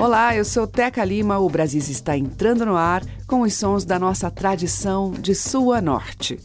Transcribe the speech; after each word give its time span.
Olá, 0.00 0.32
eu 0.36 0.44
sou 0.44 0.64
Teca 0.64 1.04
Lima. 1.04 1.40
O 1.40 1.50
Brasis 1.50 1.88
está 1.88 2.16
entrando 2.16 2.64
no 2.64 2.76
ar 2.76 3.02
com 3.26 3.40
os 3.40 3.52
sons 3.54 3.84
da 3.84 3.98
nossa 3.98 4.30
tradição 4.30 5.10
de 5.10 5.34
sul 5.34 5.72
a 5.72 5.80
norte. 5.80 6.38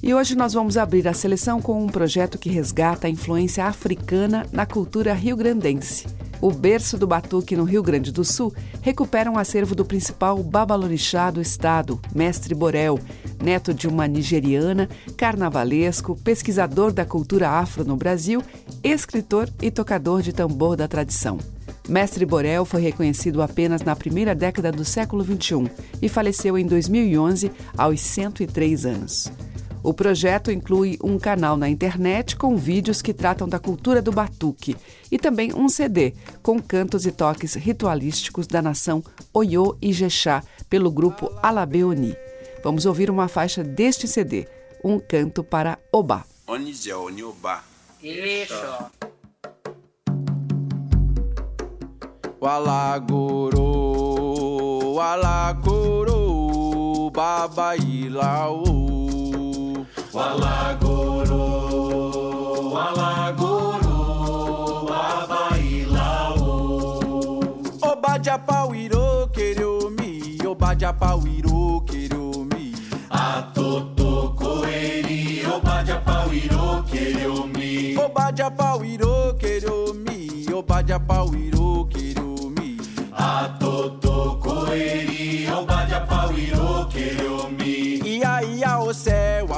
E 0.00 0.14
hoje 0.14 0.36
nós 0.36 0.52
vamos 0.52 0.76
abrir 0.76 1.08
a 1.08 1.12
seleção 1.12 1.60
com 1.60 1.82
um 1.82 1.88
projeto 1.88 2.38
que 2.38 2.48
resgata 2.48 3.08
a 3.08 3.10
influência 3.10 3.64
africana 3.64 4.46
na 4.52 4.64
cultura 4.64 5.12
rio-grandense. 5.12 6.06
O 6.40 6.52
berço 6.52 6.96
do 6.96 7.04
batuque 7.04 7.56
no 7.56 7.64
Rio 7.64 7.82
Grande 7.82 8.12
do 8.12 8.24
Sul 8.24 8.54
recupera 8.80 9.28
um 9.28 9.36
acervo 9.36 9.74
do 9.74 9.84
principal 9.84 10.40
babalorixá 10.40 11.32
do 11.32 11.40
estado, 11.40 12.00
Mestre 12.14 12.54
Borel, 12.54 12.96
neto 13.42 13.74
de 13.74 13.88
uma 13.88 14.06
nigeriana, 14.06 14.88
carnavalesco, 15.16 16.14
pesquisador 16.14 16.92
da 16.92 17.04
cultura 17.04 17.50
afro 17.50 17.84
no 17.84 17.96
Brasil, 17.96 18.40
escritor 18.84 19.50
e 19.60 19.68
tocador 19.68 20.22
de 20.22 20.32
tambor 20.32 20.76
da 20.76 20.86
tradição. 20.86 21.38
Mestre 21.88 22.24
Borel 22.24 22.64
foi 22.64 22.80
reconhecido 22.80 23.42
apenas 23.42 23.82
na 23.82 23.96
primeira 23.96 24.34
década 24.34 24.70
do 24.70 24.84
século 24.84 25.24
XXI 25.24 25.70
e 26.00 26.08
faleceu 26.08 26.56
em 26.56 26.66
2011, 26.66 27.50
aos 27.76 28.00
103 28.00 28.86
anos. 28.86 29.30
O 29.82 29.94
projeto 29.94 30.50
inclui 30.50 30.98
um 31.02 31.18
canal 31.18 31.56
na 31.56 31.68
internet 31.68 32.36
com 32.36 32.54
vídeos 32.54 33.00
que 33.00 33.14
tratam 33.14 33.48
da 33.48 33.58
cultura 33.58 34.02
do 34.02 34.12
batuque 34.12 34.76
e 35.10 35.18
também 35.18 35.54
um 35.54 35.68
CD 35.70 36.12
com 36.42 36.60
cantos 36.60 37.06
e 37.06 37.12
toques 37.12 37.54
ritualísticos 37.54 38.46
da 38.46 38.60
nação 38.60 39.02
Oyo 39.32 39.76
e 39.80 39.90
Jexá 39.92 40.42
pelo 40.68 40.90
grupo 40.90 41.32
Alabeoni. 41.42 42.14
Vamos 42.62 42.84
ouvir 42.84 43.10
uma 43.10 43.26
faixa 43.26 43.64
deste 43.64 44.06
CD, 44.06 44.46
um 44.84 44.98
canto 44.98 45.42
para 45.42 45.78
Oba. 45.90 46.26
Onizia 46.46 46.98
Onioba. 52.40 52.96
Isso. 53.00 53.60
Walagoro, 53.60 53.68
walagoro, 54.94 56.20
baba 57.12 57.76
ilao. 57.76 58.64
Walagoro, 60.12 61.44
walagoro, 62.74 63.98
baba 64.88 65.58
ilao. 65.58 66.48
Oba 67.82 68.18
japawiro 68.18 69.28
kereomi, 69.32 70.38
oba 70.46 70.74
japawiro 70.74 71.80
kereomi. 71.86 72.74
Atoto 73.10 74.34
koeri, 74.38 75.44
oba 75.54 75.82
japawiro 75.84 76.84
kereomi. 76.90 77.96
Oba 77.96 78.32
japawiro 78.32 79.34
kereomi, 79.38 80.46
oba 80.54 80.82
japawiro 80.82 81.59
Quiero 86.40 87.50
me 87.50 87.59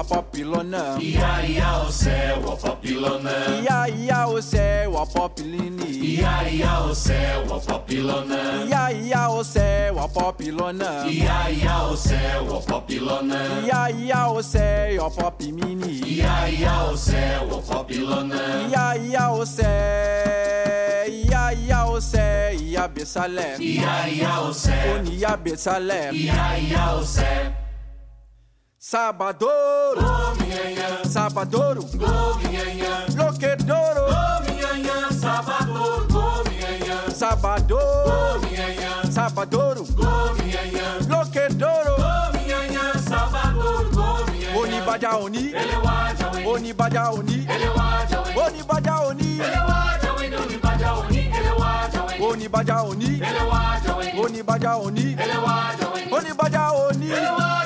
céu, 0.02 0.18
a 0.18 0.22
popilona. 0.22 0.98
Ia 1.00 1.46
ia 1.46 1.78
o 1.78 1.92
céu, 1.92 2.52
a 2.52 2.56
popilona. 2.56 3.30
Ia 3.62 3.88
ia 3.88 4.26
o 4.26 4.42
céu, 4.42 4.98
a 4.98 5.06
popilini. 5.06 6.18
Ia 6.18 6.48
ia 6.50 6.80
o 6.80 6.94
céu, 6.94 7.54
a 7.54 7.60
popilona. 7.60 8.64
Ia 8.68 8.92
ia 8.92 9.28
o 9.30 9.44
céu, 9.44 9.98
a 9.98 10.08
popilona. 10.08 11.06
Ia 11.06 11.50
ia 11.50 11.82
o 11.84 11.96
céu, 11.96 12.56
a 12.56 12.60
popilona. 12.60 13.62
Ia 13.64 13.90
ia 13.90 14.28
o 14.28 14.42
céu, 14.42 15.06
a 15.06 15.10
popimini. 15.10 16.00
Ia 16.04 16.50
ia 16.50 16.84
o 16.90 16.96
céu, 16.96 17.58
a 17.58 17.62
popilona. 17.62 18.68
Ia 18.70 18.96
ia 18.96 19.30
o 19.30 19.46
céu, 19.46 19.66
ia 21.08 21.52
ia 21.54 21.84
o 21.86 22.00
céu, 22.00 22.60
ia 22.60 22.88
besalé. 22.88 23.56
Ia 23.58 24.08
ia 24.08 24.40
o 24.40 24.52
céu. 24.52 24.96
Oni 24.96 25.16
ia 25.16 25.36
besalé. 25.36 26.12
Ia 26.12 26.58
ia 26.58 26.94
o 26.94 27.04
céu. 27.04 27.61
Sabadouro, 28.92 30.36
Sabadouro, 31.08 31.80
Loquedouro, 33.16 34.04
Sabadouro, 37.08 38.40
Sabadouro, 39.10 39.86
Loquedouro, 41.08 41.96
Oni 44.60 44.80
Baja 44.84 45.16
Oni, 45.16 45.54
Oni 46.44 46.72
Baja 46.74 47.10
Oni, 47.12 47.46
Oni 48.36 48.62
Oni, 49.08 49.40
Oni 52.20 52.48
Oni, 52.50 53.22
Oni 54.20 54.42
Oni, 54.82 55.16
Oni 56.12 56.32
Oni, 56.36 57.12
Oni 57.14 57.61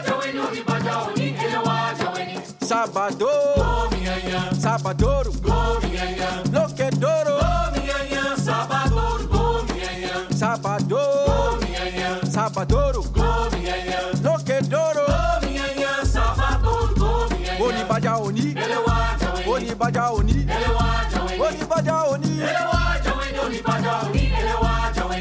Sabador, 2.67 3.89
Sabadouro, 4.61 5.31
Loquedouro, 6.53 7.39
Sabador, 10.35 11.59
Sabadouro, 12.29 13.05
Loquedouro, 14.25 15.07
Onibaja 17.61 18.17
Oni, 18.19 18.55
Onibaja 19.47 20.11
Oni, 20.11 20.47
Onibaja 21.39 22.03
Oni, 22.03 22.43
Onibaja 23.29 23.95
Oni, 24.03 24.33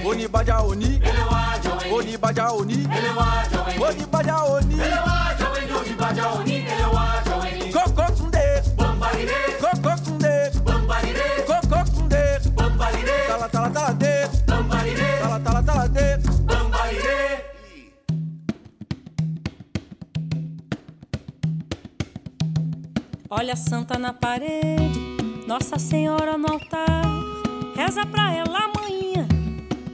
Onibaja 0.05 0.57
Oni, 0.63 0.99
Onibaja 1.93 2.49
Oni, 2.49 2.87
Onibaja 3.77 4.37
Oni, 4.41 4.79
Onibaja 5.95 6.31
Oni, 6.33 6.65
Olha 23.37 23.51
a 23.51 23.57
santa 23.57 23.99
na 23.99 24.13
parede, 24.13 24.97
Nossa 25.45 25.77
Senhora 25.77 26.37
no 26.37 26.53
altar. 26.53 27.03
Reza 27.75 28.05
pra 28.05 28.33
ela 28.33 28.59
amanhã, 28.59 29.27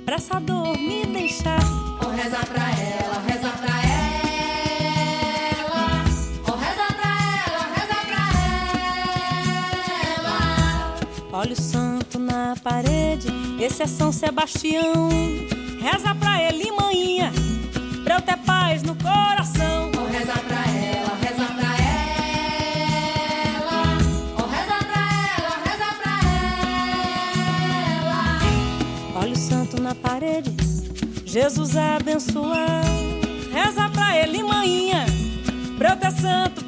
pra 0.05 0.13
essa 0.17 0.39
dor 0.39 0.77
me 0.77 1.07
deixar. 1.07 1.59
Oh, 2.05 2.09
reza 2.09 2.37
pra 2.37 2.69
ela, 2.69 3.19
reza 3.27 3.49
pra 3.49 3.81
ela. 5.57 6.03
Oh, 6.47 6.51
reza 6.51 6.85
pra 6.93 7.09
ela, 7.47 7.63
reza 7.73 7.99
pra 8.05 8.23
ela. 10.19 10.99
Olha 11.33 11.53
o 11.53 11.55
santo 11.59 12.19
na 12.19 12.55
parede, 12.63 13.27
esse 13.59 13.81
é 13.81 13.87
São 13.87 14.11
Sebastião. 14.11 15.09
Reza 15.81 16.13
pra 16.13 16.43
ele, 16.43 16.71
manhã, 16.73 17.31
pra 18.03 18.17
eu 18.17 18.21
ter 18.21 18.37
paz 18.37 18.83
no 18.83 18.95
coração. 18.95 19.89
Jesus 31.31 31.77
é 31.77 31.95
abençoado. 31.95 32.89
Reza 33.53 33.87
pra 33.87 34.17
ele, 34.17 34.43
manhã, 34.43 35.05
pra 35.77 35.91
eu 35.91 35.95
ter 35.95 36.11
santo 36.11 36.61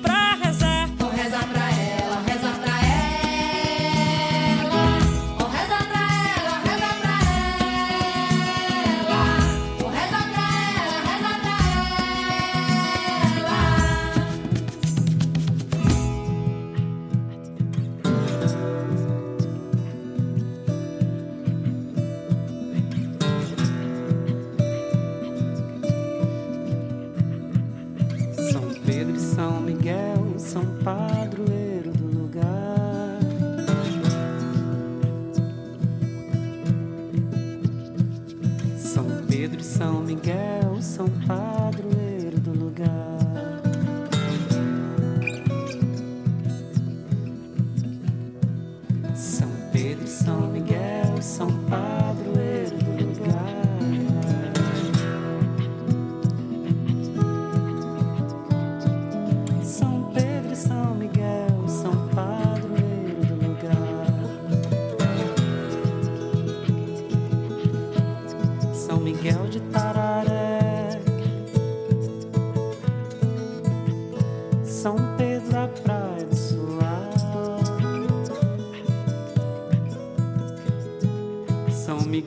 Pedro 39.44 39.60
e 39.60 39.64
São 39.66 40.00
Miguel 40.00 40.82
são 40.82 41.06
padroeiro 41.28 42.40
do 42.40 42.58
lugar. 42.58 43.23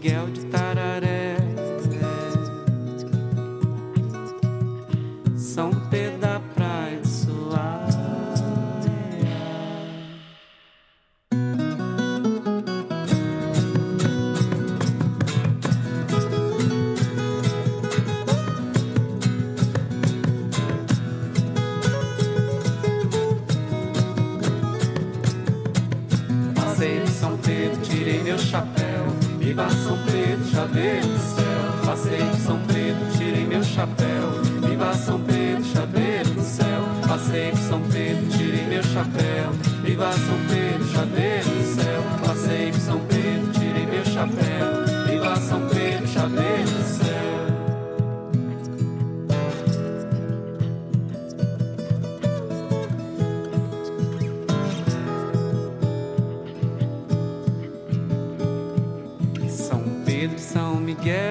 Miguel 0.06 0.35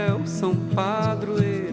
Miguel 0.05 0.21
são 0.27 0.55
padroeiro 0.55 1.64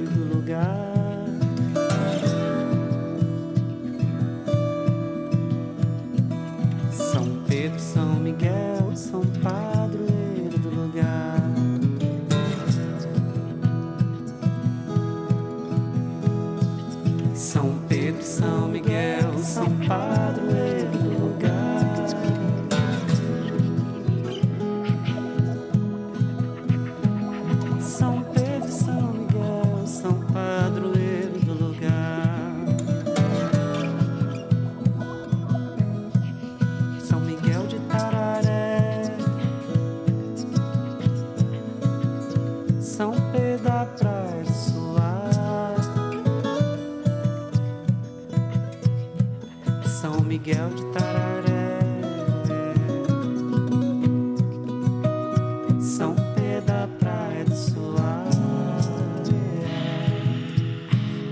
Miguel 50.44 50.70
de 50.70 50.84
Tararé. 50.86 51.78
São 55.80 56.16
Pedro 56.34 56.66
da 56.66 56.88
Praia 56.98 57.44
do 57.44 57.54
Suar. 57.54 58.26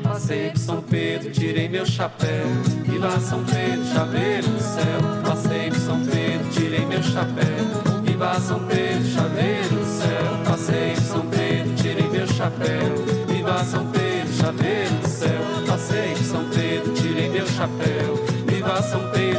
Passei 0.05 0.51
por 0.51 0.59
São 0.59 0.83
Pedro, 0.83 1.33
tirei 1.33 1.69
meu 1.69 1.85
chapéu. 1.85 2.47
Viva 2.85 3.19
São 3.19 3.43
Pedro, 3.43 3.85
chaveiro 3.93 4.47
do 4.47 4.61
céu. 4.61 5.01
Passei 5.25 5.71
por 5.71 5.79
São 5.81 6.07
Pedro, 6.07 6.51
tirei 6.53 6.87
meu 6.87 7.03
chapéu. 7.03 8.03
Viva 8.05 8.35
São 8.39 8.61
Pedro, 8.61 9.05
chaveiro 9.11 9.69
do 9.71 9.87
céu. 9.87 10.39
Passei 10.45 10.95
por 10.95 11.03
São 11.03 11.27
Pedro, 11.27 11.75
tirei 11.75 12.09
meu 12.09 12.27
chapéu. 12.29 13.27
Viva 13.27 13.65
São 13.65 13.91
Pedro, 13.91 14.33
chaveiro 14.35 14.95
do 14.95 15.09
céu. 15.09 15.41
Passei 15.67 16.15
por 16.15 16.23
São 16.23 16.49
Pedro, 16.51 16.93
tirei 16.95 17.29
meu 17.29 17.47
chapéu. 17.49 18.00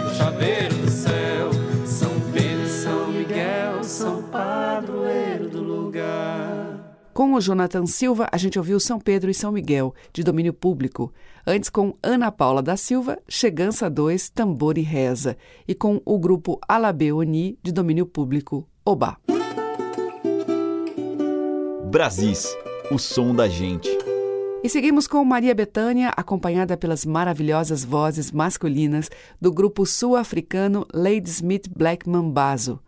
Pedro, 0.01 0.15
chaveiro 0.15 0.75
do 0.75 0.89
céu. 0.89 1.49
São 1.85 2.19
Pedro 2.31 2.65
e 2.65 2.69
São 2.69 3.07
Miguel 3.11 3.83
são 3.83 4.23
padroeiro 4.23 5.49
do 5.49 5.61
lugar. 5.61 6.97
Com 7.13 7.33
o 7.33 7.41
Jonathan 7.41 7.85
Silva, 7.85 8.27
a 8.31 8.37
gente 8.37 8.57
ouviu 8.57 8.79
São 8.79 8.99
Pedro 8.99 9.29
e 9.29 9.33
São 9.33 9.51
Miguel, 9.51 9.93
de 10.13 10.23
domínio 10.23 10.53
público. 10.53 11.13
Antes, 11.45 11.69
com 11.69 11.95
Ana 12.01 12.31
Paula 12.31 12.61
da 12.61 12.77
Silva, 12.77 13.19
Chegança 13.27 13.89
2, 13.89 14.29
Tambor 14.29 14.77
e 14.77 14.81
Reza. 14.81 15.37
E 15.67 15.75
com 15.75 16.01
o 16.05 16.17
grupo 16.17 16.59
Alabê 16.67 17.11
Oni, 17.11 17.59
de 17.61 17.71
domínio 17.71 18.05
público, 18.05 18.67
Oba. 18.85 19.17
Brasis, 21.91 22.55
o 22.89 22.97
som 22.97 23.35
da 23.35 23.47
gente. 23.47 23.89
E 24.63 24.69
seguimos 24.69 25.07
com 25.07 25.25
Maria 25.25 25.55
Bethânia, 25.55 26.13
acompanhada 26.15 26.77
pelas 26.77 27.03
maravilhosas 27.03 27.83
vozes 27.83 28.31
masculinas 28.31 29.09
do 29.41 29.51
grupo 29.51 29.87
sul-africano 29.87 30.85
Ladysmith 30.93 31.67
Black 31.75 32.07
Mambazo. 32.07 32.79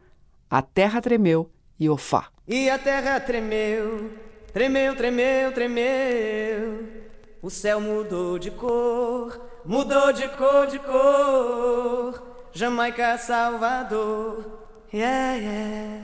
A 0.47 0.61
Terra 0.61 1.01
Tremeu 1.01 1.49
e 1.79 1.89
Ofá. 1.89 2.27
E 2.47 2.69
a 2.69 2.77
terra 2.77 3.19
tremeu, 3.19 4.11
tremeu, 4.53 4.95
tremeu, 4.95 5.51
tremeu. 5.51 6.83
O 7.41 7.49
céu 7.49 7.81
mudou 7.81 8.37
de 8.37 8.51
cor, 8.51 9.41
mudou 9.65 10.13
de 10.13 10.27
cor, 10.27 10.67
de 10.67 10.77
cor. 10.77 12.21
Jamaica, 12.51 13.17
Salvador, 13.17 14.45
yeah, 14.93 15.37
yeah. 15.37 16.03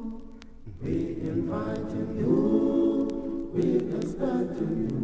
we 0.81 1.17
inviting 1.21 2.17
you, 2.17 3.51
we 3.53 3.77
expecting 3.97 4.73
you. 4.89 4.97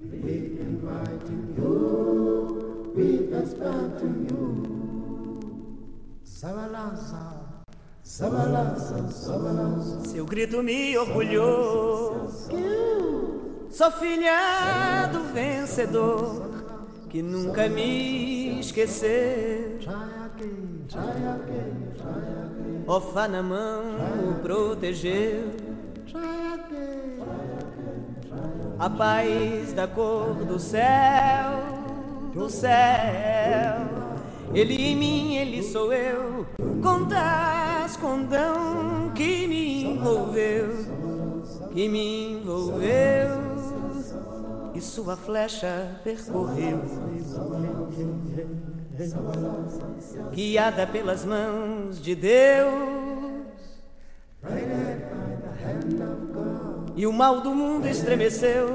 We 0.00 0.34
inviting 0.60 1.54
you, 1.56 2.92
we 2.94 3.06
expecting 3.38 4.26
you. 4.28 4.42
Sabalaza, 6.24 7.24
sabalaza, 8.02 9.08
sabalaza. 9.10 10.06
Seu 10.08 10.26
grito 10.26 10.62
me 10.62 10.96
orgulhou. 10.98 12.28
Sou 13.70 13.90
filha 13.92 15.06
do 15.10 15.20
vencedor 15.32 16.50
que 17.08 17.22
nunca 17.22 17.68
me 17.68 18.60
esqueceu. 18.60 19.78
Ofá 22.86 23.28
na 23.28 23.42
mão 23.42 23.82
o 24.28 24.34
protegeu. 24.42 25.50
A 28.78 28.90
paz 28.90 29.72
da 29.72 29.86
cor 29.86 30.34
do 30.34 30.58
céu, 30.58 31.62
do 32.34 32.50
céu. 32.50 34.02
Ele 34.52 34.74
em 34.74 34.96
mim, 34.96 35.36
ele 35.36 35.62
sou 35.62 35.92
eu. 35.92 36.46
Contas, 36.82 37.96
condão 37.96 39.12
que 39.14 39.46
me 39.46 39.84
envolveu, 39.84 40.68
que 41.72 41.88
me 41.88 42.32
envolveu. 42.32 43.52
E 44.74 44.80
sua 44.80 45.16
flecha 45.16 46.00
percorreu, 46.02 46.80
guiada 50.32 50.86
pelas 50.86 51.24
mãos 51.24 52.00
de 52.00 52.14
Deus. 52.14 53.02
e 56.94 57.06
o 57.06 57.12
mal 57.12 57.40
do 57.40 57.54
mundo 57.54 57.86
estremeceu. 57.86 58.68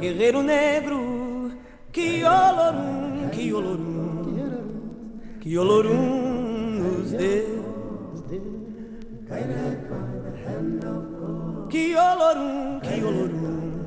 Guerreiro 0.00 0.42
negro, 0.42 1.50
que 1.92 2.22
olorum, 2.24 3.28
que 3.30 3.52
olorum, 3.52 5.18
que 5.40 5.58
olorum 5.58 6.78
nos 6.78 7.10
deu. 7.10 7.58
Que 11.68 11.94
olorum, 11.96 12.80
que 12.80 13.04
olorum, 13.04 13.82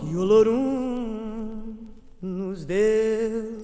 que 0.00 0.16
olorum 0.16 1.76
nos 2.20 2.64
deu. 2.64 3.61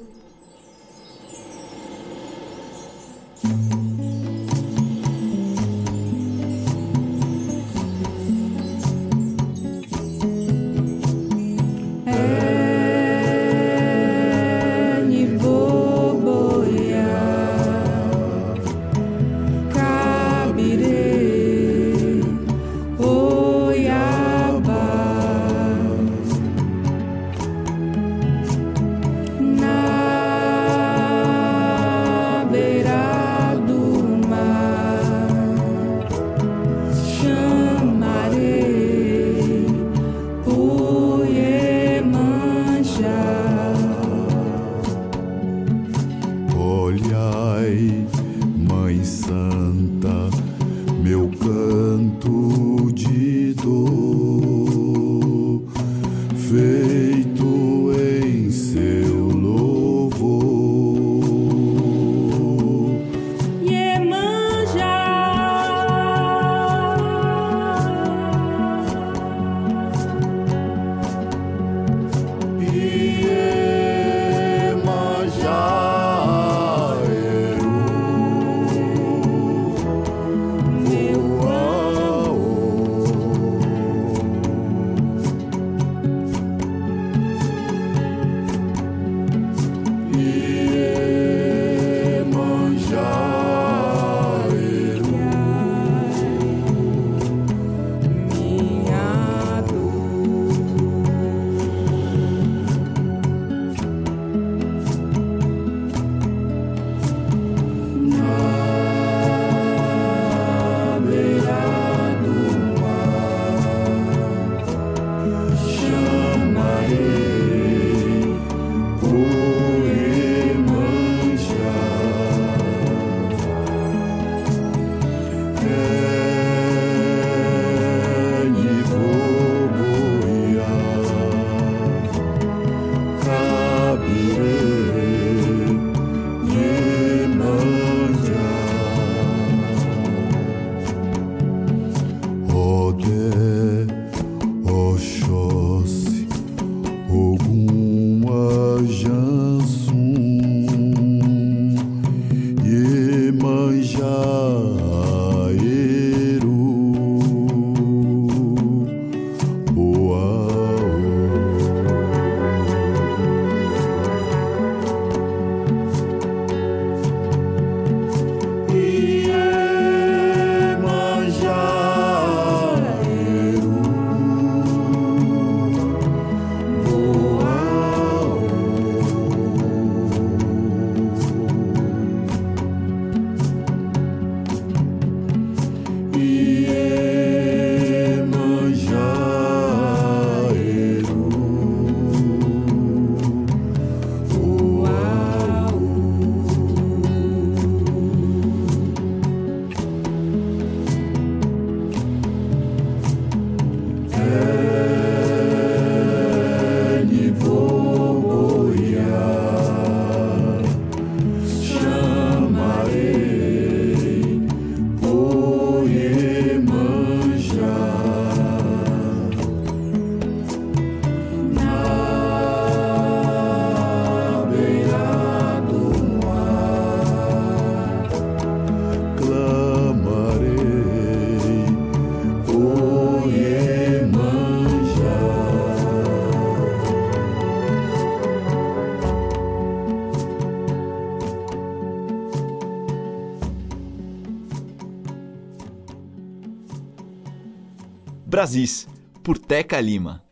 Brasis, 248.38 248.86
por 249.24 249.36
Teca 249.36 249.80
Lima. 249.80 250.22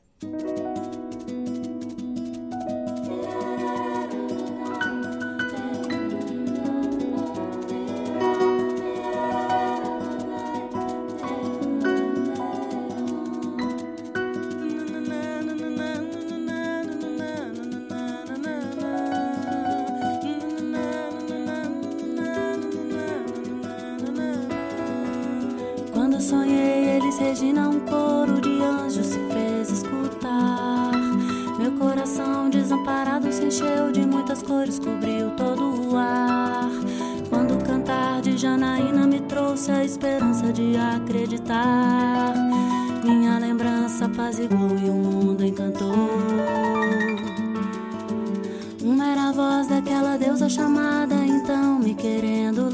Quando 25.93 26.21
sonhei 26.21 26.96
eles 27.07 27.19
Regina, 27.19 27.69
um 27.69 27.81
coro 27.81 28.41
de 28.41 28.61
anjos 28.63 29.07
se 29.07 29.19
fez 29.31 29.71
escutar. 29.71 30.91
Meu 31.59 31.73
coração 31.73 32.51
desamparado 32.51 33.31
se 33.33 33.45
encheu 33.45 33.93
de 33.93 34.05
muitas 34.05 34.43
cores, 34.43 34.79
cobriu 34.79 35.31
todo 35.37 35.93
o 35.93 35.97
ar. 35.97 36.69
Quando 37.31 37.55
o 37.55 37.65
cantar 37.65 38.21
de 38.23 38.37
Janaína 38.37 39.07
me 39.07 39.21
trouxe 39.21 39.71
a 39.71 39.85
esperança 39.85 40.53
de 40.53 40.77
acreditar. 40.77 42.35
Minha 43.05 43.39
lembrança 43.39 44.07
apaziguou 44.07 44.77
e 44.77 44.91
o 44.91 44.95
mundo 44.95 45.45
encantou. 45.45 46.11
Uma 48.83 49.07
era 49.07 49.29
a 49.29 49.33
voz 49.33 49.69
daquela 49.69 50.17
deusa 50.17 50.49
chamada, 50.49 51.15
então 51.15 51.79
me 51.79 51.95
querendo 51.95 52.66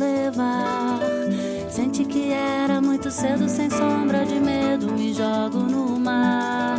cedo, 3.12 3.46
sem 3.46 3.68
sombra 3.68 4.24
de 4.24 4.40
medo, 4.40 4.90
me 4.90 5.12
jogo 5.12 5.58
no 5.58 6.00
mar. 6.00 6.78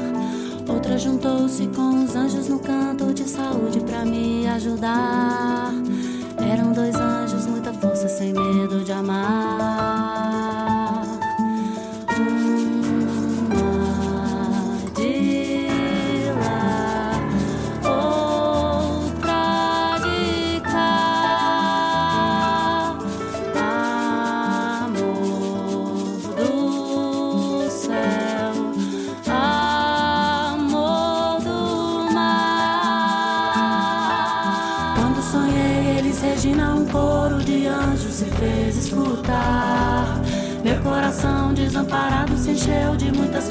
Outra 0.68 0.98
juntou-se 0.98 1.68
com 1.68 2.04
os 2.04 2.16
anjos 2.16 2.48
no 2.48 2.60
canto 2.60 3.14
de 3.14 3.24
saúde 3.30 3.80
pra 3.82 4.04
me 4.04 4.48
ajudar. 4.48 5.72
Eram 6.38 6.72
dois 6.72 6.96
anjos, 6.96 7.46
muita 7.46 7.72
força, 7.74 8.08
sem 8.08 8.34
medo 8.34 8.84
de 8.84 8.92
amar. 8.92 9.73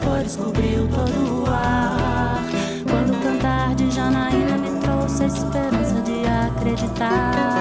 Cores, 0.04 0.36
cobriu 0.36 0.88
todo 0.88 1.42
o 1.42 1.46
ar. 1.50 2.42
Quando 2.88 3.22
cantar 3.22 3.74
de 3.74 3.90
Janaína 3.90 4.58
me 4.58 4.80
trouxe 4.80 5.24
a 5.24 5.26
esperança 5.26 6.00
de 6.02 6.24
acreditar. 6.26 7.51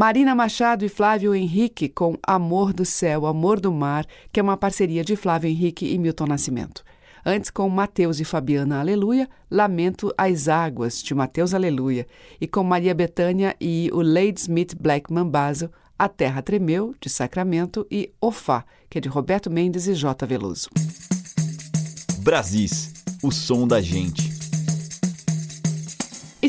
Marina 0.00 0.34
Machado 0.34 0.82
e 0.82 0.88
Flávio 0.88 1.34
Henrique 1.34 1.86
com 1.86 2.16
Amor 2.22 2.72
do 2.72 2.86
Céu, 2.86 3.26
Amor 3.26 3.60
do 3.60 3.70
Mar, 3.70 4.06
que 4.32 4.40
é 4.40 4.42
uma 4.42 4.56
parceria 4.56 5.04
de 5.04 5.14
Flávio 5.14 5.50
Henrique 5.50 5.92
e 5.92 5.98
Milton 5.98 6.24
Nascimento. 6.24 6.82
Antes, 7.22 7.50
com 7.50 7.68
Mateus 7.68 8.18
e 8.18 8.24
Fabiana 8.24 8.80
Aleluia, 8.80 9.28
Lamento 9.50 10.10
às 10.16 10.48
Águas, 10.48 11.02
de 11.02 11.14
Mateus 11.14 11.52
Aleluia. 11.52 12.06
E 12.40 12.48
com 12.48 12.64
Maria 12.64 12.94
Bethânia 12.94 13.54
e 13.60 13.90
o 13.92 14.00
Ladesmith 14.00 14.74
Black 14.74 15.12
Mambazo, 15.12 15.70
A 15.98 16.08
Terra 16.08 16.40
Tremeu, 16.40 16.94
de 16.98 17.10
Sacramento, 17.10 17.86
e 17.90 18.10
Ofá, 18.18 18.64
que 18.88 18.96
é 18.96 19.02
de 19.02 19.08
Roberto 19.10 19.50
Mendes 19.50 19.86
e 19.86 19.92
J. 19.92 20.26
Veloso. 20.26 20.70
Brasis, 22.20 22.90
o 23.22 23.30
som 23.30 23.68
da 23.68 23.82
gente. 23.82 24.39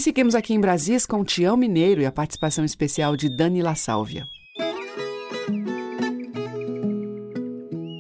Seguimos 0.02 0.34
aqui 0.34 0.56
em 0.56 0.60
Brasis 0.60 1.06
com 1.06 1.24
Tião 1.24 1.56
Mineiro 1.56 2.02
e 2.02 2.08
a 2.08 2.12
participação 2.12 2.66
especial 2.66 3.16
de 3.16 3.30
Dani 3.30 3.62
La 3.62 3.76
Sálvia. 3.76 4.28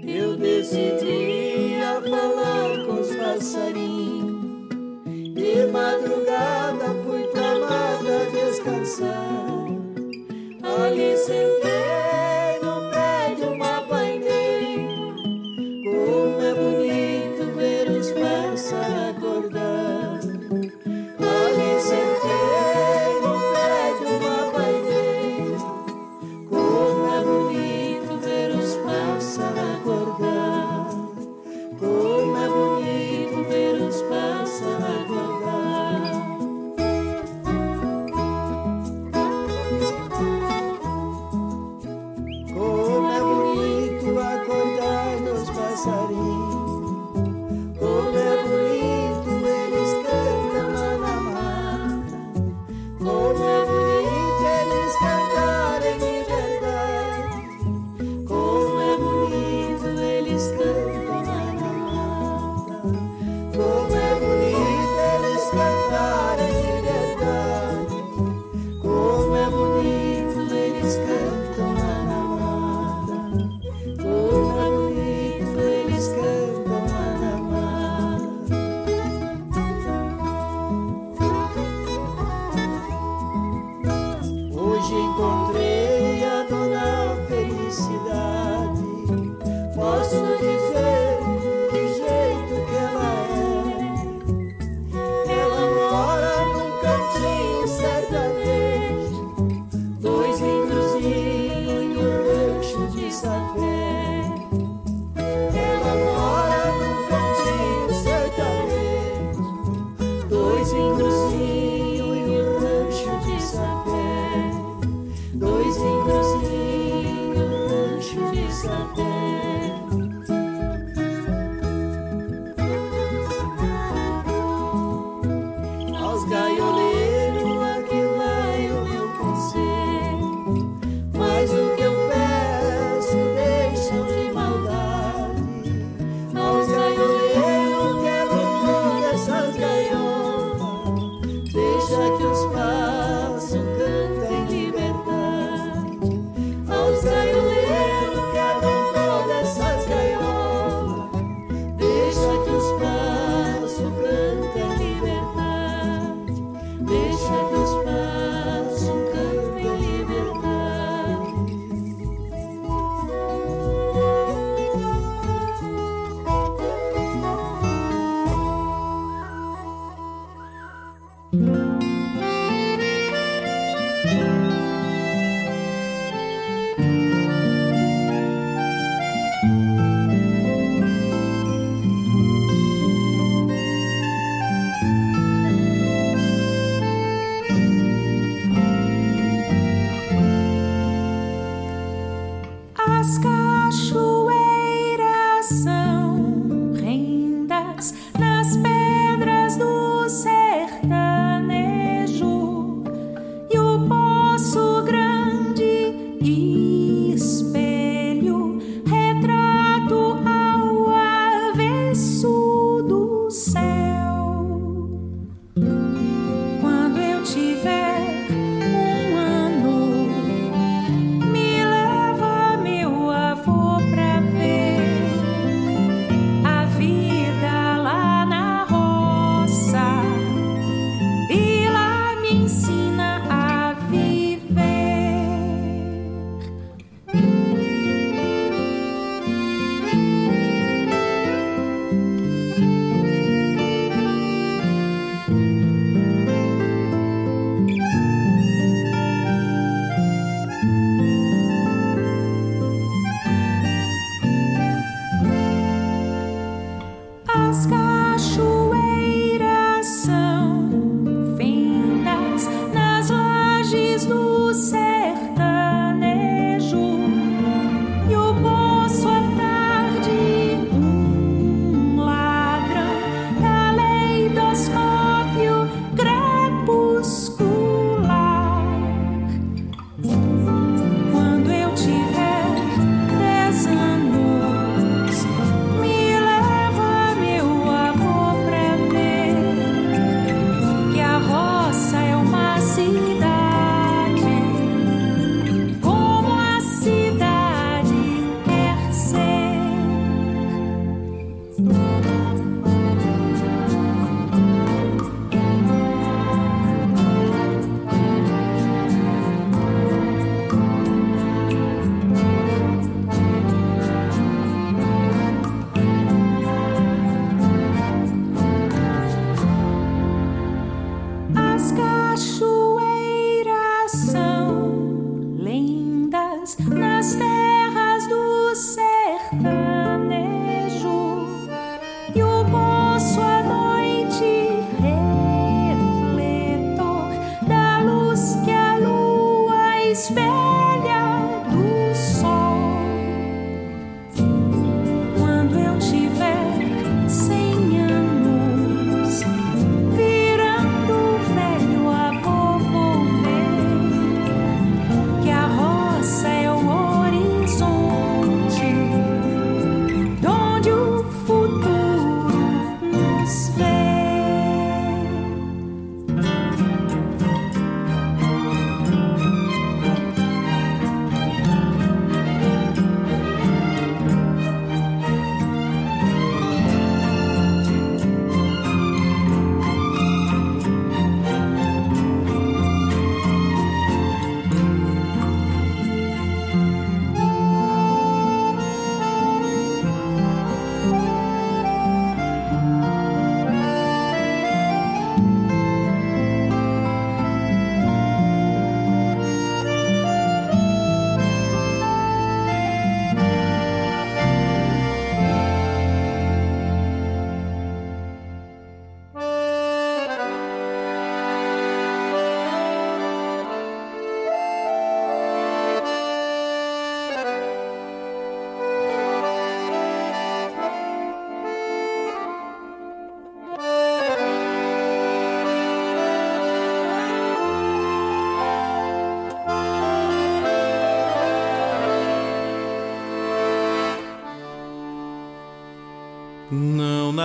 Eu 0.08 0.36
decidi 0.36 1.76
a 1.76 2.02
falar 2.02 2.86
com 2.88 3.02
os 3.02 3.16
passarinhos. 3.16 4.70
De 5.36 5.68
madrugada 5.72 6.86
fui 7.06 7.22
pra 7.28 7.60
mata 7.60 8.32
descansar. 8.32 9.68
Ali 10.64 11.16
sentei 11.18 11.51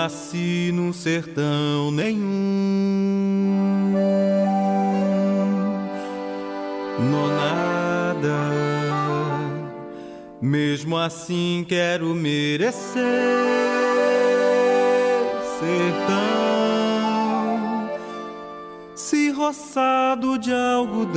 nasci 0.07 0.71
num 0.73 0.93
sertão 0.93 1.91
nenhum, 1.91 2.23
nonada. 7.11 8.39
Mesmo 10.41 10.97
assim 10.97 11.67
quero 11.69 12.15
merecer 12.15 13.03
sertão, 15.59 16.31
se 18.95 19.31
roçado 19.33 20.39
de 20.39 20.53
algodão 20.55 21.17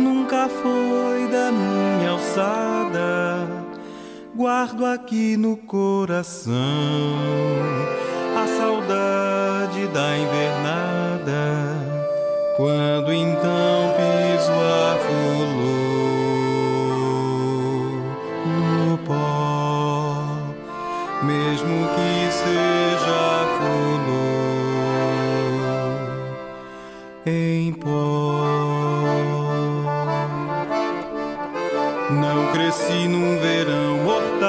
nunca 0.00 0.48
foi 0.48 1.28
da 1.28 1.52
minha 1.52 2.10
alçada 2.10 2.63
guardo 4.64 4.86
aqui 4.86 5.36
no 5.36 5.58
coração 5.58 6.54
a 8.34 8.46
saudade 8.56 9.86
da 9.88 10.16
invernada. 10.16 11.34
Quando 12.56 13.12
então 13.12 13.93
Não 32.20 32.52
cresci 32.52 33.08
num 33.08 33.38
verão 33.38 33.98
mortal, 33.98 34.44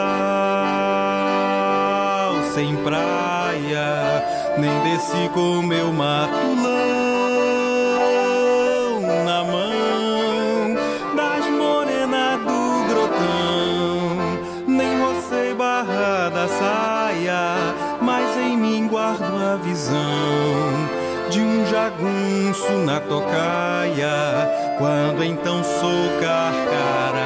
sem 2.54 2.75
praia, 2.78 4.23
nem 4.58 4.80
desci 4.82 5.30
com 5.34 5.62
meu 5.62 5.91
matulão 5.91 6.65
na 9.25 9.43
mão 9.43 10.75
das 11.15 11.45
morenas 11.49 12.39
do 12.39 12.86
grotão. 12.88 14.17
Nem 14.67 14.99
rocei 15.01 15.54
barra 15.54 16.30
da 16.30 16.47
saia, 16.47 17.73
mas 18.01 18.38
em 18.38 18.58
mim 18.58 18.88
guardo 18.88 19.36
a 19.36 19.56
visão 19.58 21.06
de 21.30 21.41
um 21.41 21.65
jagunço 21.65 22.71
na 22.86 22.99
tocaia, 22.99 24.49
quando 24.78 25.23
então 25.23 25.63
sou 25.63 26.19
carcará, 26.21 27.25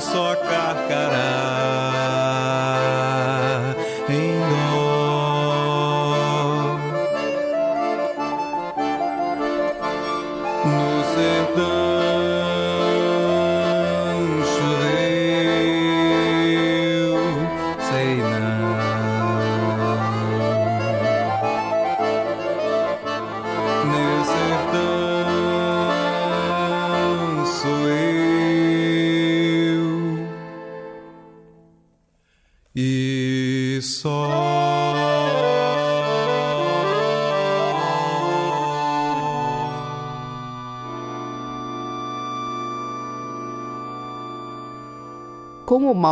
só 0.00 0.34
carcará, 0.36 1.67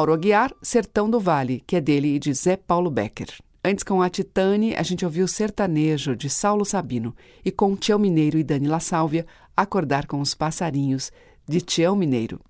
Mauro 0.07 0.21
Aguiar, 0.21 0.55
Sertão 0.63 1.11
do 1.11 1.19
Vale, 1.19 1.65
que 1.67 1.75
é 1.75 1.81
dele 1.81 2.15
e 2.15 2.19
de 2.21 2.33
Zé 2.33 2.57
Paulo 2.57 2.89
Becker. 2.89 3.27
Antes, 3.65 3.83
com 3.83 4.01
a 4.01 4.09
Titane, 4.09 4.73
a 4.77 4.83
gente 4.85 5.05
ouviu 5.05 5.27
Sertanejo, 5.27 6.15
de 6.15 6.31
Saulo 6.31 6.65
Sabino. 6.65 7.13
E 7.45 7.51
com 7.51 7.75
Tião 7.75 7.99
Mineiro 7.99 8.39
e 8.39 8.45
Dani 8.45 8.69
La 8.69 8.79
Sálvia, 8.79 9.27
Acordar 9.57 10.07
com 10.07 10.21
os 10.21 10.33
Passarinhos, 10.33 11.11
de 11.49 11.61
Tião 11.61 11.97
Mineiro. 11.97 12.41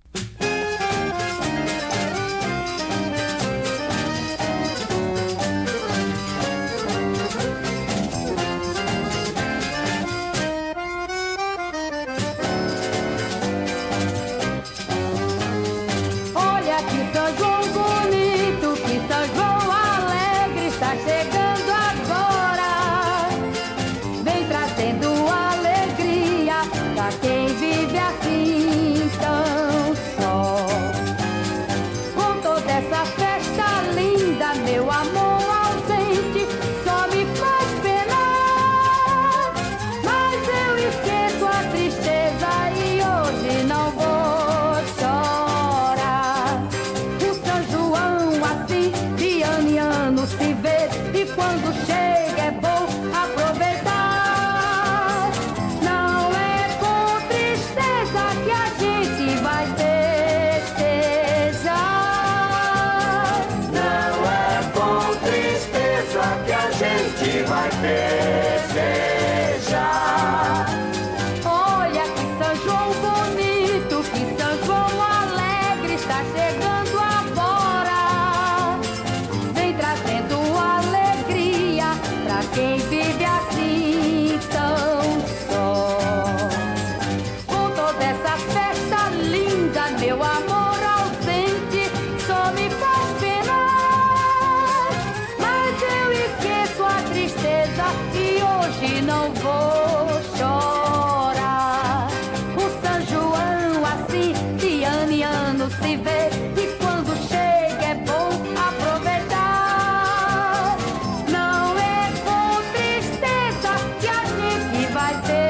Gente 115.07 115.27
vai 115.27 115.46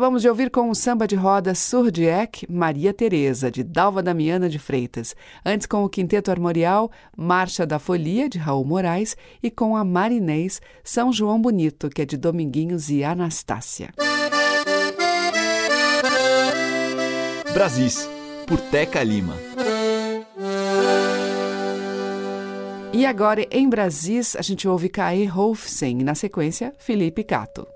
Acabamos 0.00 0.22
de 0.22 0.30
ouvir 0.30 0.50
com 0.50 0.70
o 0.70 0.74
samba 0.74 1.06
de 1.06 1.14
roda 1.14 1.54
Surdiec 1.54 2.50
Maria 2.50 2.90
Teresa, 2.90 3.50
de 3.50 3.62
Dalva 3.62 4.02
Damiana 4.02 4.48
de 4.48 4.58
Freitas. 4.58 5.14
Antes 5.44 5.66
com 5.66 5.84
o 5.84 5.90
Quinteto 5.90 6.30
Armorial 6.30 6.90
Marcha 7.14 7.66
da 7.66 7.78
Folia, 7.78 8.26
de 8.26 8.38
Raul 8.38 8.64
Moraes. 8.64 9.14
E 9.42 9.50
com 9.50 9.76
a 9.76 9.84
Marinês 9.84 10.58
São 10.82 11.12
João 11.12 11.38
Bonito, 11.38 11.90
que 11.90 12.00
é 12.00 12.06
de 12.06 12.16
Dominguinhos 12.16 12.88
e 12.88 13.04
Anastácia. 13.04 13.90
Brasis, 17.52 18.08
por 18.46 18.58
Teca 18.58 19.02
Lima. 19.02 19.36
E 22.90 23.04
agora, 23.04 23.46
em 23.50 23.68
Brasis, 23.68 24.34
a 24.34 24.40
gente 24.40 24.66
ouve 24.66 24.88
Kai 24.88 25.26
Rolfsen 25.26 26.00
e, 26.00 26.04
na 26.04 26.14
sequência, 26.14 26.72
Felipe 26.78 27.22
Cato. 27.22 27.68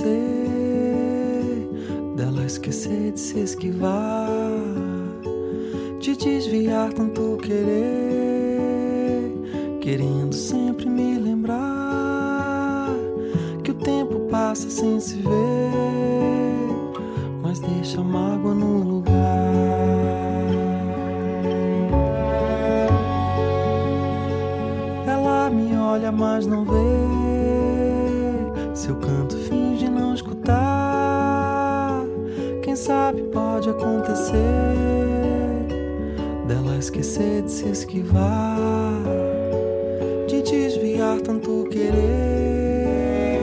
Acontecer 0.00 1.68
dela 2.16 2.44
esquecer 2.44 3.12
de 3.12 3.20
se 3.20 3.40
esquivar, 3.40 4.48
de 6.00 6.16
desviar 6.16 6.92
tanto 6.92 7.36
querer, 7.38 9.32
querendo 9.80 10.34
sempre 10.34 10.88
me 10.88 11.18
lembrar 11.18 12.88
que 13.62 13.70
o 13.70 13.74
tempo 13.74 14.20
passa 14.30 14.70
sem 14.70 14.98
se 15.00 15.16
ver, 15.16 15.30
mas 17.42 17.60
deixa 17.60 18.02
mágoa 18.02 18.54
no 18.54 18.78
lugar. 18.78 19.20
Ela 25.06 25.50
me 25.50 25.76
olha, 25.76 26.10
mas 26.12 26.46
não 26.46 26.64
vê. 26.64 27.29
Seu 28.80 28.96
canto 28.96 29.36
finge 29.36 29.90
não 29.90 30.14
escutar. 30.14 32.02
Quem 32.62 32.74
sabe 32.74 33.20
pode 33.24 33.68
acontecer 33.68 34.38
dela 36.48 36.78
esquecer 36.78 37.42
de 37.42 37.50
se 37.50 37.68
esquivar, 37.68 39.02
de 40.26 40.40
desviar 40.40 41.20
tanto 41.20 41.68
querer, 41.70 43.42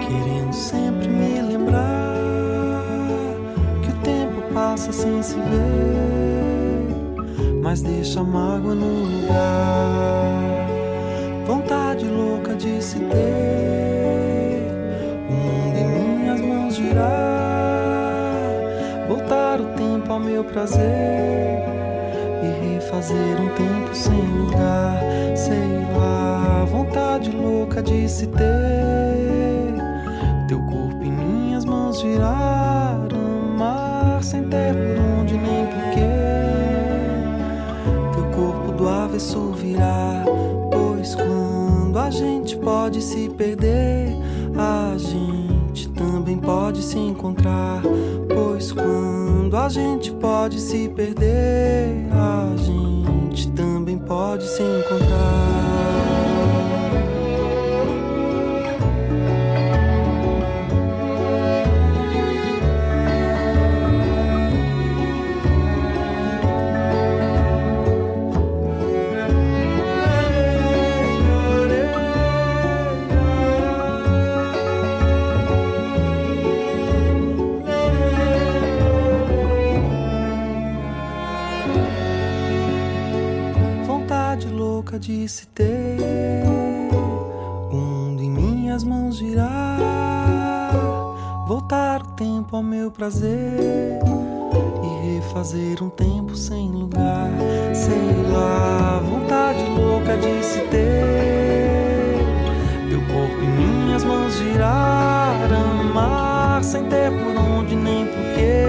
querendo 0.00 0.52
sempre 0.52 1.06
me 1.06 1.40
lembrar 1.40 2.16
que 3.80 3.90
o 3.90 3.94
tempo 4.02 4.42
passa 4.52 4.90
sem 4.92 5.22
se 5.22 5.36
ver, 5.36 6.88
mas 7.62 7.80
deixa 7.80 8.18
a 8.18 8.24
mágoa 8.24 8.74
no 8.74 9.04
lugar. 9.04 10.66
Vontade 11.46 12.06
louca 12.06 12.56
de 12.56 12.82
se 12.82 12.98
ter, 12.98 13.53
meu 20.34 20.42
prazer 20.42 21.62
e 22.42 22.74
refazer 22.74 23.40
um 23.40 23.48
tempo 23.50 23.94
sem 23.94 24.20
lugar, 24.36 25.00
sei 25.36 25.86
lá, 25.96 26.64
vontade 26.64 27.30
louca 27.30 27.80
de 27.80 28.08
se 28.08 28.26
ter, 28.26 29.74
teu 30.48 30.58
corpo 30.58 31.04
em 31.04 31.12
minhas 31.12 31.64
mãos 31.64 32.00
girar, 32.00 32.98
amar 33.14 34.24
sem 34.24 34.42
ter 34.42 34.74
por 34.74 35.20
onde 35.20 35.34
nem 35.34 35.66
porquê, 35.66 36.00
teu 38.12 38.24
corpo 38.36 38.72
do 38.72 38.88
avesso 38.88 39.52
virar, 39.52 40.24
pois 40.72 41.14
quando 41.14 41.96
a 41.96 42.10
gente 42.10 42.56
pode 42.56 43.00
se 43.00 43.28
perder, 43.28 44.08
a 44.58 44.98
gente 44.98 45.88
também 45.90 46.38
pode 46.38 46.82
se 46.82 46.98
encontrar, 46.98 47.82
pois 48.28 48.72
quando 49.54 49.66
a 49.66 49.68
gente 49.68 50.10
pode 50.14 50.60
se 50.60 50.88
perder, 50.88 52.08
a 52.10 52.56
gente 52.56 53.52
também 53.52 53.96
pode 53.96 54.42
se. 54.48 54.83
Louca 84.84 84.98
de 84.98 85.26
se 85.26 85.46
ter, 85.46 85.96
o 87.70 87.74
mundo 87.74 88.22
em 88.22 88.28
minhas 88.30 88.84
mãos 88.84 89.16
girar, 89.16 89.48
voltar 91.48 92.02
o 92.02 92.08
tempo 92.08 92.54
ao 92.54 92.62
meu 92.62 92.90
prazer 92.90 93.98
e 94.82 95.14
refazer 95.14 95.82
um 95.82 95.88
tempo 95.88 96.36
sem 96.36 96.68
lugar, 96.68 97.30
sei 97.72 98.30
lá, 98.30 99.00
vontade 99.08 99.64
louca 99.70 100.18
de 100.18 100.44
se 100.44 100.60
ter, 100.68 102.18
teu 102.90 103.00
corpo 103.06 103.42
em 103.42 103.86
minhas 103.86 104.04
mãos 104.04 104.34
girar, 104.34 105.34
amar 105.50 106.62
sem 106.62 106.84
ter 106.90 107.10
por 107.10 107.34
onde 107.40 107.74
nem 107.74 108.04
porquê, 108.04 108.66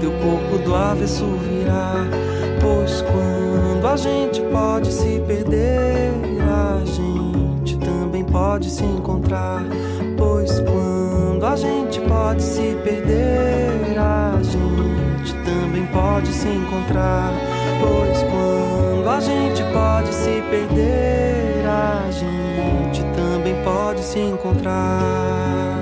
teu 0.00 0.10
corpo 0.18 0.58
do 0.64 0.74
avesso 0.74 1.24
virar. 1.36 2.08
Pois 2.60 3.02
quando 3.02 3.63
a 3.94 3.96
gente 3.96 4.40
pode 4.50 4.92
se 4.92 5.22
perder, 5.24 6.10
a 6.40 6.84
gente 6.84 7.78
também 7.78 8.24
pode 8.24 8.68
se 8.68 8.82
encontrar. 8.82 9.62
Pois 10.18 10.58
quando 10.58 11.46
a 11.46 11.54
gente 11.54 12.00
pode 12.00 12.42
se 12.42 12.76
perder, 12.82 13.96
a 13.96 14.42
gente 14.42 15.32
também 15.44 15.86
pode 15.86 16.26
se 16.26 16.48
encontrar. 16.48 17.30
Pois 17.80 18.20
quando 18.24 19.08
a 19.08 19.20
gente 19.20 19.62
pode 19.72 20.12
se 20.12 20.42
perder, 20.50 21.64
a 21.64 22.10
gente 22.10 23.04
também 23.14 23.54
pode 23.62 24.02
se 24.02 24.18
encontrar. 24.18 25.73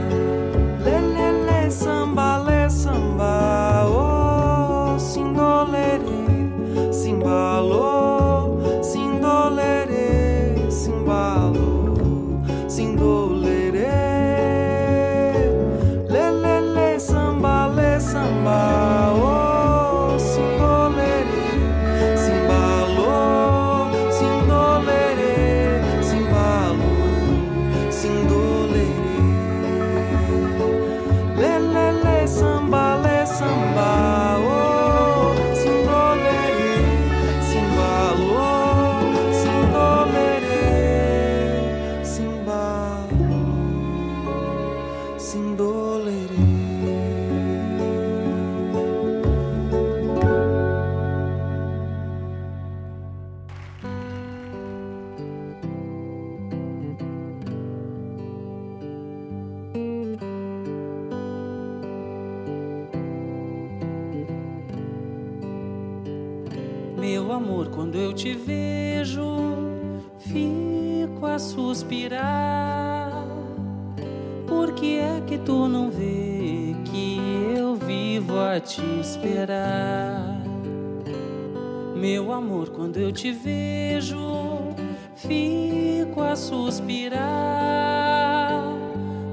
Meu 67.33 67.39
amor, 67.39 67.69
quando 67.71 67.97
eu 67.97 68.13
te 68.13 68.35
vejo, 68.35 69.25
fico 70.19 71.25
a 71.25 71.39
suspirar. 71.39 73.11
Por 74.47 74.75
que 74.75 74.99
é 74.99 75.23
que 75.27 75.39
tu 75.39 75.67
não 75.67 75.91
vê 75.91 76.77
que 76.85 77.19
eu 77.57 77.75
vivo 77.75 78.39
a 78.39 78.61
te 78.61 78.83
esperar? 79.01 80.43
Meu 81.97 82.35
amor, 82.35 82.69
quando 82.69 82.99
eu 82.99 83.11
te 83.11 83.33
vejo, 83.33 84.19
fico 85.15 86.21
a 86.21 86.37
suspirar. 86.37 87.23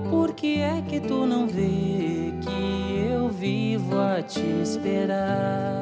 Por 0.10 0.32
que 0.32 0.62
é 0.62 0.82
que 0.88 1.02
tu 1.02 1.26
não 1.26 1.50
vê 1.50 2.34
que 2.39 3.12
eu 3.12 3.28
vivo 3.28 4.00
a 4.00 4.22
te 4.22 4.39
esperar? 4.39 5.79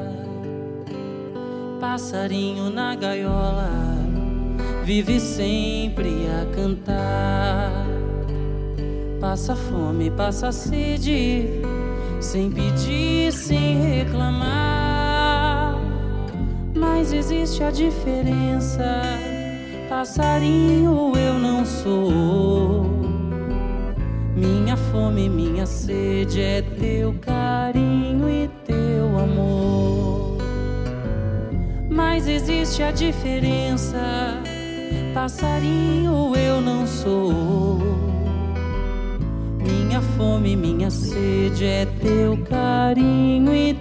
Passarinho 1.80 2.70
na 2.70 2.96
gaiola, 2.96 3.70
vive 4.84 5.20
sempre 5.20 6.26
a 6.26 6.44
cantar. 6.52 7.86
Passa 9.20 9.54
fome, 9.54 10.10
passa 10.10 10.50
sede, 10.50 11.62
sem 12.20 12.50
pedir, 12.50 13.32
sem 13.32 13.80
reclamar. 13.80 15.78
Mas 16.74 17.12
existe 17.12 17.62
a 17.62 17.70
diferença. 17.70 19.02
Passarinho 19.88 21.12
eu 21.16 21.34
não 21.34 21.64
sou. 21.64 22.86
Minha 24.34 24.76
fome, 24.76 25.28
minha 25.28 25.64
sede 25.64 26.40
é 26.40 26.60
teu 26.60 27.14
carinho 27.20 27.37
existe 32.68 32.82
a 32.82 32.90
diferença. 32.90 34.42
Passarinho 35.14 36.36
eu 36.36 36.60
não 36.60 36.86
sou. 36.86 37.78
Minha 39.58 40.02
fome, 40.16 40.54
minha 40.54 40.90
sede 40.90 41.64
é 41.64 41.86
teu 41.86 42.36
carinho 42.44 43.54
e 43.54 43.74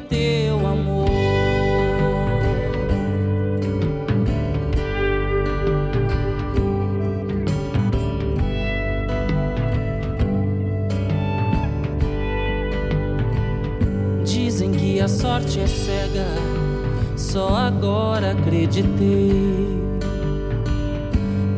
só 17.37 17.55
agora 17.55 18.31
acreditei. 18.31 19.77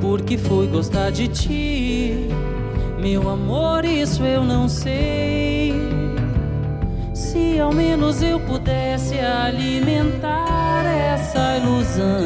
Porque 0.01 0.37
fui 0.37 0.67
gostar 0.67 1.09
de 1.09 1.29
ti, 1.29 2.27
meu 2.99 3.29
amor, 3.29 3.85
isso 3.85 4.21
eu 4.23 4.43
não 4.43 4.67
sei. 4.67 5.73
Se 7.13 7.57
ao 7.57 7.73
menos 7.73 8.21
eu 8.21 8.41
pudesse 8.41 9.19
alimentar 9.19 10.83
essa 10.85 11.55
ilusão 11.55 12.25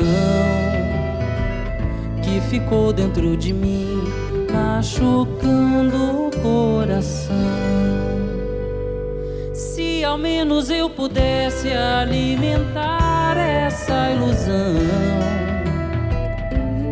que 2.24 2.41
ficou 2.49 2.91
dentro 2.91 3.38
de 3.38 3.54
mim, 3.54 4.01
machucando 4.51 6.28
o 6.28 6.32
coração. 6.41 7.36
Se 9.54 10.04
ao 10.04 10.18
menos 10.18 10.72
eu 10.72 10.89
pudesse 10.89 11.70
alimentar 11.72 13.03
essa 13.64 14.11
ilusão 14.11 14.76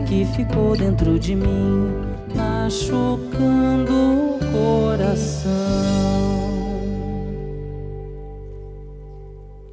que 0.07 0.25
ficou 0.35 0.75
dentro 0.75 1.19
de 1.19 1.35
mim, 1.35 1.91
machucando 2.33 3.93
o 3.93 4.39
coração. 4.51 5.51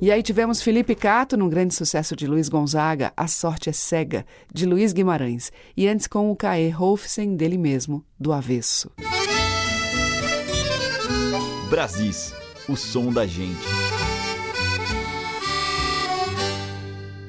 E 0.01 0.13
aí 0.13 0.23
tivemos 0.23 0.63
Felipe 0.63 0.95
Cato 0.95 1.37
num 1.37 1.49
grande 1.49 1.75
sucesso 1.75 2.17
de 2.17 2.27
Luiz 2.27 2.49
Gonzaga, 2.49 3.13
A 3.17 3.27
Sorte 3.27 3.69
é 3.69 3.73
Cega, 3.73 4.25
de 4.53 4.67
Luiz 4.67 4.93
Guimarães. 4.93 5.53
E 5.77 5.89
antes 5.89 6.07
com 6.07 6.31
o 6.31 6.37
Caê 6.37 6.69
Rolfsen, 6.69 7.37
dele 7.37 7.59
mesmo, 7.59 8.05
do 8.19 8.33
Avesso. 8.33 8.91
Brasis, 11.69 12.33
o 12.69 12.77
som 12.77 13.13
da 13.13 13.27
gente. 13.27 13.88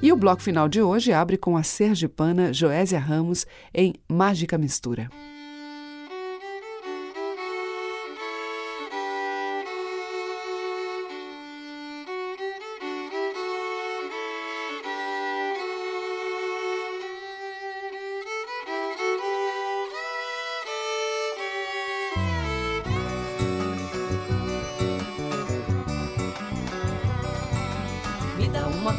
E 0.02 0.14
o 0.14 0.16
bloco 0.16 0.42
final 0.42 0.70
de 0.70 0.82
hoje 0.82 1.12
abre 1.12 1.38
com 1.38 1.58
a 1.58 1.64
sergipana 1.64 2.54
Joésia 2.54 2.98
Ramos 3.00 3.46
em 3.74 3.94
Mágica 4.08 4.58
Mistura. 4.58 5.10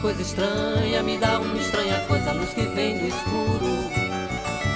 Coisa 0.00 0.22
estranha, 0.22 0.69
que 2.60 2.74
vem 2.74 2.98
do 2.98 3.06
escuro. 3.06 3.90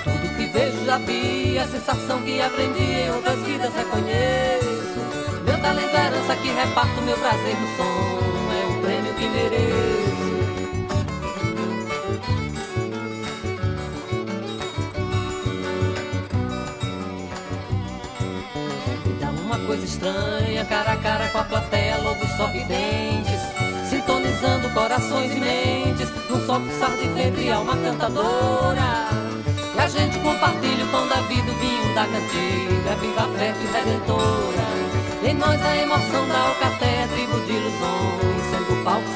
Tudo 0.05 0.37
que 0.37 0.47
vejo 0.47 0.85
já 0.87 0.99
vi, 0.99 1.59
a 1.59 1.66
sensação 1.66 2.22
que 2.22 2.41
aprendi 2.41 2.82
em 2.82 3.11
outras 3.11 3.39
vidas 3.41 3.74
reconheço. 3.74 5.01
Meu 5.45 5.61
talento 5.61 5.95
é 5.95 6.07
herança 6.07 6.37
que 6.37 6.49
reparto, 6.49 7.03
meu 7.03 7.16
prazer 7.18 7.55
no 7.61 7.76
som 7.76 8.53
é 8.53 8.66
um 8.66 8.80
prêmio 8.80 9.14
que 9.14 9.28
mereço. 9.28 10.14
Coisa 19.66 19.87
estranha, 19.87 20.64
cara 20.66 20.93
a 20.93 20.97
cara 20.97 21.28
com 21.28 21.39
a 21.39 21.45
plateia, 21.45 21.97
lobo 21.97 22.26
sorridentes 22.37 23.41
sintonizando 23.89 24.68
corações 24.70 25.32
e 25.32 25.41
mentes 25.41 25.64
num 26.35 26.47
só 26.47 26.59
pulsar 26.59 26.91
de 26.97 27.09
febre 27.11 27.51
alma 27.51 27.76
cantadora. 27.76 29.09
E 29.74 29.78
a 29.78 29.87
gente 29.87 30.18
compartilha 30.18 30.85
o 30.85 30.89
pão 30.89 31.07
da 31.09 31.16
vida, 31.22 31.51
o 31.51 31.55
vinho 31.55 31.95
da 31.95 32.05
cantiga, 32.07 32.97
viva 33.01 33.22
a 33.22 33.39
fé 33.39 33.55
e 33.61 33.66
redentora. 33.72 34.64
Em 35.24 35.35
nós 35.35 35.62
a 35.62 35.76
emoção 35.76 36.28
da 36.28 36.39
alcatéia, 36.49 37.09
tribo 37.09 37.41
de 37.41 37.53
ilusões, 37.53 38.45
sendo 38.51 38.85
palco 38.85 39.09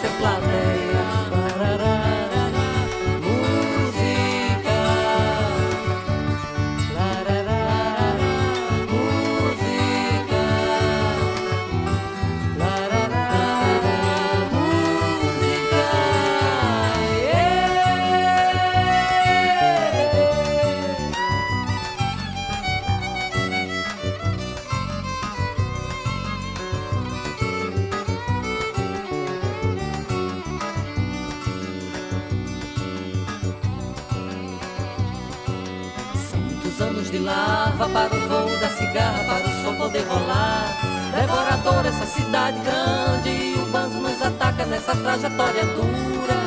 cigarra, 38.79 39.25
para 39.25 39.49
o 39.49 39.63
sol 39.63 39.75
poder 39.75 40.05
rolar. 40.07 40.79
Devorador 41.13 41.85
essa 41.85 42.07
cidade 42.07 42.61
grande 42.61 43.29
e 43.29 43.55
o 43.55 43.67
banzo 43.73 43.99
nos 43.99 44.23
ataca 44.23 44.65
nessa 44.67 44.95
trajetória 44.95 45.65
dura. 45.75 46.39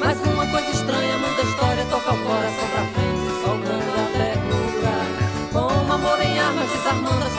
Mas 0.00 0.18
uma 0.20 0.46
coisa 0.48 0.70
estranha 0.70 1.16
muda 1.18 1.42
a 1.42 1.44
história, 1.44 1.84
toca 1.88 2.12
o 2.12 2.24
coração 2.24 2.68
pra 2.72 2.84
frente, 2.94 3.26
soltando 3.44 3.90
a 3.94 4.06
ternura. 4.18 4.96
Com 5.52 5.92
amor 5.92 6.20
em 6.20 6.38
armas, 6.38 6.70
desarmando 6.70 7.24
as 7.24 7.36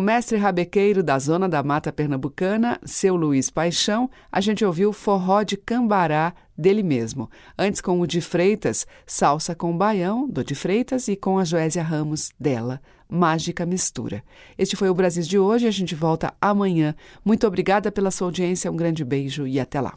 mestre 0.00 0.36
rabequeiro 0.38 1.02
da 1.02 1.18
Zona 1.18 1.48
da 1.48 1.62
Mata 1.62 1.92
Pernambucana, 1.92 2.78
seu 2.84 3.14
Luiz 3.14 3.50
Paixão, 3.50 4.10
a 4.30 4.40
gente 4.40 4.64
ouviu 4.64 4.92
Forró 4.92 5.42
de 5.42 5.56
Cambará 5.56 6.34
dele 6.56 6.82
mesmo. 6.82 7.30
Antes 7.58 7.80
com 7.80 8.00
o 8.00 8.06
de 8.06 8.20
Freitas, 8.20 8.86
Salsa 9.06 9.54
com 9.54 9.76
Baião, 9.76 10.28
do 10.28 10.44
de 10.44 10.54
Freitas, 10.54 11.08
e 11.08 11.16
com 11.16 11.38
a 11.38 11.44
Joésia 11.44 11.82
Ramos, 11.82 12.30
dela, 12.38 12.80
Mágica 13.08 13.66
Mistura. 13.66 14.22
Este 14.56 14.76
foi 14.76 14.88
o 14.88 14.94
Brasil 14.94 15.22
de 15.22 15.38
hoje, 15.38 15.66
a 15.66 15.70
gente 15.70 15.94
volta 15.94 16.32
amanhã. 16.40 16.94
Muito 17.24 17.46
obrigada 17.46 17.92
pela 17.92 18.10
sua 18.10 18.28
audiência, 18.28 18.70
um 18.70 18.76
grande 18.76 19.04
beijo 19.04 19.46
e 19.46 19.58
até 19.60 19.80
lá. 19.80 19.94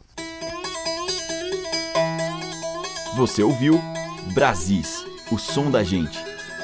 Você 3.16 3.42
ouviu 3.42 3.80
Brasis, 4.34 5.04
o 5.30 5.38
som 5.38 5.70
da 5.70 5.84
gente, 5.84 6.18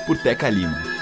por 0.07 0.19
Teca 0.19 0.49
Lima. 0.51 1.00